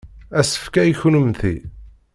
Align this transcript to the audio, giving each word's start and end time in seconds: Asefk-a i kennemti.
Asefk-a 0.39 0.81
i 0.89 0.91
kennemti. 0.99 1.55